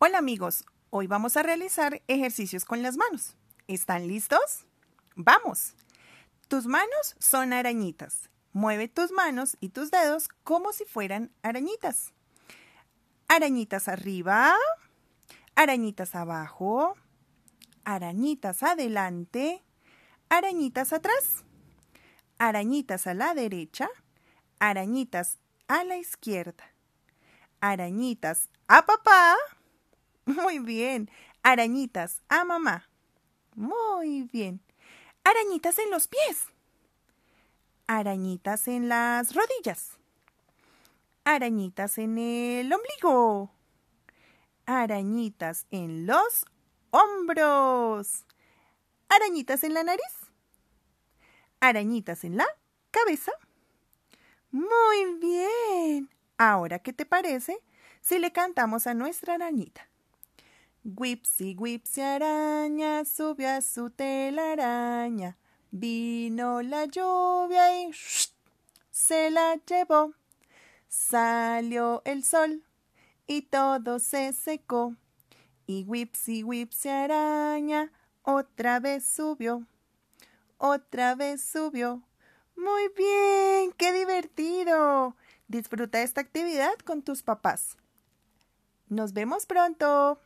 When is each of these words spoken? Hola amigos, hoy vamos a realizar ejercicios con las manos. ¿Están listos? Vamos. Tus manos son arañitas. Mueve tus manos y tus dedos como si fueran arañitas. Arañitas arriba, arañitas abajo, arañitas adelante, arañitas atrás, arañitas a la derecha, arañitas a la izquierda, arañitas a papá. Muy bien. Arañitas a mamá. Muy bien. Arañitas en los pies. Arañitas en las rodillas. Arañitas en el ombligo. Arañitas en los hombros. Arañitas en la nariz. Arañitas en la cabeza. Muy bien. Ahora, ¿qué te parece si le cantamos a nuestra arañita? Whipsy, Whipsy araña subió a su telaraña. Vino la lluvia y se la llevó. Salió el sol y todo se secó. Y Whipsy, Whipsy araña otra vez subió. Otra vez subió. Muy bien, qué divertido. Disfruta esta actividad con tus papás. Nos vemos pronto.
Hola 0.00 0.18
amigos, 0.18 0.64
hoy 0.90 1.08
vamos 1.08 1.36
a 1.36 1.42
realizar 1.42 2.02
ejercicios 2.06 2.64
con 2.64 2.82
las 2.82 2.96
manos. 2.96 3.34
¿Están 3.66 4.06
listos? 4.06 4.64
Vamos. 5.16 5.74
Tus 6.46 6.66
manos 6.66 7.16
son 7.18 7.52
arañitas. 7.52 8.30
Mueve 8.52 8.86
tus 8.86 9.10
manos 9.10 9.56
y 9.58 9.70
tus 9.70 9.90
dedos 9.90 10.28
como 10.44 10.72
si 10.72 10.84
fueran 10.84 11.32
arañitas. 11.42 12.12
Arañitas 13.26 13.88
arriba, 13.88 14.54
arañitas 15.56 16.14
abajo, 16.14 16.94
arañitas 17.82 18.62
adelante, 18.62 19.64
arañitas 20.28 20.92
atrás, 20.92 21.44
arañitas 22.38 23.08
a 23.08 23.14
la 23.14 23.34
derecha, 23.34 23.88
arañitas 24.60 25.38
a 25.66 25.82
la 25.82 25.96
izquierda, 25.96 26.72
arañitas 27.60 28.48
a 28.68 28.86
papá. 28.86 29.34
Muy 30.28 30.58
bien. 30.58 31.10
Arañitas 31.42 32.20
a 32.28 32.44
mamá. 32.44 32.86
Muy 33.54 34.24
bien. 34.24 34.60
Arañitas 35.24 35.78
en 35.78 35.90
los 35.90 36.06
pies. 36.06 36.44
Arañitas 37.86 38.68
en 38.68 38.90
las 38.90 39.34
rodillas. 39.34 39.96
Arañitas 41.24 41.96
en 41.96 42.18
el 42.18 42.70
ombligo. 42.70 43.50
Arañitas 44.66 45.66
en 45.70 46.06
los 46.06 46.44
hombros. 46.90 48.26
Arañitas 49.08 49.64
en 49.64 49.72
la 49.72 49.82
nariz. 49.82 50.30
Arañitas 51.60 52.22
en 52.24 52.36
la 52.36 52.46
cabeza. 52.90 53.32
Muy 54.50 55.14
bien. 55.22 56.10
Ahora, 56.36 56.80
¿qué 56.80 56.92
te 56.92 57.06
parece 57.06 57.58
si 58.02 58.18
le 58.18 58.30
cantamos 58.30 58.86
a 58.86 58.92
nuestra 58.92 59.34
arañita? 59.36 59.88
Whipsy, 60.96 61.54
Whipsy 61.54 62.00
araña 62.00 63.04
subió 63.04 63.50
a 63.50 63.60
su 63.60 63.90
telaraña. 63.90 65.36
Vino 65.70 66.62
la 66.62 66.86
lluvia 66.86 67.82
y 67.82 67.90
se 68.90 69.30
la 69.30 69.56
llevó. 69.66 70.14
Salió 70.88 72.00
el 72.06 72.24
sol 72.24 72.64
y 73.26 73.42
todo 73.42 73.98
se 73.98 74.32
secó. 74.32 74.96
Y 75.66 75.84
Whipsy, 75.84 76.42
Whipsy 76.42 76.88
araña 76.88 77.92
otra 78.22 78.80
vez 78.80 79.04
subió. 79.04 79.66
Otra 80.56 81.14
vez 81.14 81.42
subió. 81.42 82.02
Muy 82.56 82.88
bien, 82.96 83.72
qué 83.72 83.92
divertido. 83.92 85.16
Disfruta 85.48 86.00
esta 86.00 86.22
actividad 86.22 86.76
con 86.78 87.02
tus 87.02 87.22
papás. 87.22 87.76
Nos 88.88 89.12
vemos 89.12 89.44
pronto. 89.44 90.18